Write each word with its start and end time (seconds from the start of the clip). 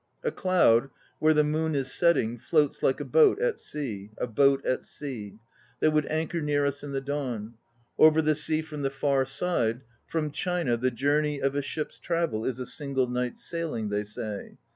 A 0.23 0.31
cloud, 0.31 0.89
where 1.19 1.35
the 1.35 1.43
moon 1.43 1.75
is 1.75 1.91
setting, 1.93 2.39
Floats 2.39 2.81
like 2.81 2.99
a 2.99 3.05
boat 3.05 3.39
at 3.39 3.59
sea, 3.61 4.09
A 4.17 4.25
boat 4.25 4.65
at 4.65 4.83
sea 4.83 5.37
That 5.79 5.91
would 5.91 6.07
anchor 6.07 6.41
near 6.41 6.65
us 6.65 6.81
in 6.81 6.91
the 6.91 7.01
dawn. 7.01 7.53
Over 7.99 8.19
the 8.23 8.33
sea 8.33 8.63
from 8.63 8.81
the 8.81 8.89
far 8.89 9.25
side, 9.27 9.81
From 10.07 10.31
China 10.31 10.75
the 10.75 10.89
journey 10.89 11.39
of 11.39 11.53
a 11.53 11.61
ship's 11.61 11.99
travel 11.99 12.45
Is 12.45 12.57
a 12.57 12.65
single 12.65 13.05
night's 13.07 13.43
sailing, 13.43 13.89
they 13.89 14.01
say. 14.01 14.57